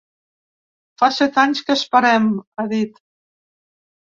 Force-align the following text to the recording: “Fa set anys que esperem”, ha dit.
“Fa 1.01 1.09
set 1.17 1.37
anys 1.43 1.61
que 1.67 1.73
esperem”, 1.81 2.27
ha 2.57 2.69
dit. 2.75 2.99